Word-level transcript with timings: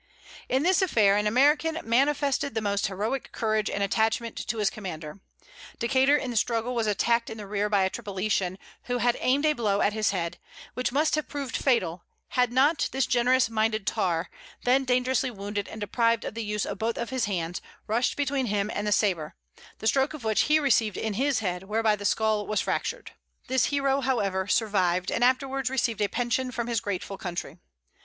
In 0.49 0.63
this 0.63 0.81
affair 0.81 1.15
an 1.15 1.27
American 1.27 1.79
manifested 1.83 2.55
the 2.55 2.59
most 2.59 2.87
heroic 2.87 3.31
courage 3.31 3.69
and 3.69 3.83
attachment 3.83 4.35
to 4.47 4.57
his 4.57 4.71
commander. 4.71 5.19
Decater, 5.77 6.17
in 6.17 6.31
the 6.31 6.37
struggle, 6.37 6.73
was 6.73 6.87
attacked 6.87 7.29
in 7.29 7.37
the 7.37 7.45
rear 7.45 7.69
by 7.69 7.83
a 7.83 7.89
Tripolitan, 7.91 8.57
who 8.85 8.97
had 8.97 9.15
aimed 9.19 9.45
a 9.45 9.53
blow 9.53 9.79
at 9.79 9.93
his 9.93 10.09
head, 10.09 10.39
which 10.73 10.91
must 10.91 11.13
have 11.13 11.27
proved 11.29 11.55
fatal, 11.55 12.03
had 12.29 12.51
not 12.51 12.89
this 12.91 13.05
generous 13.05 13.47
minded 13.47 13.85
tar, 13.85 14.31
then 14.63 14.85
dangerously 14.85 15.29
wounded 15.29 15.67
and 15.67 15.79
deprived 15.79 16.25
of 16.25 16.33
the 16.33 16.43
use 16.43 16.65
of 16.65 16.79
both 16.79 16.97
his 17.11 17.25
hands, 17.25 17.61
rushed 17.85 18.15
between 18.17 18.47
him 18.47 18.71
and 18.73 18.87
the 18.87 18.91
sabre, 18.91 19.35
the 19.77 19.85
stroke 19.85 20.15
of 20.15 20.23
which 20.23 20.45
he 20.49 20.57
received 20.57 20.97
in 20.97 21.13
his 21.13 21.41
head 21.41 21.61
whereby 21.65 21.95
the 21.95 22.05
scull 22.05 22.47
was 22.47 22.59
fractured. 22.61 23.11
This 23.47 23.65
hero, 23.65 24.01
however, 24.01 24.47
survived, 24.47 25.11
and 25.11 25.23
afterwards 25.23 25.69
received 25.69 26.01
a 26.01 26.07
pension 26.09 26.49
from 26.49 26.65
his 26.65 26.81
grateful 26.81 27.19
country. 27.19 27.59